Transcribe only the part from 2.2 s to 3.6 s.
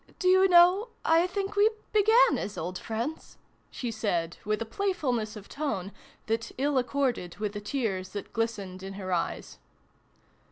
as old friends?"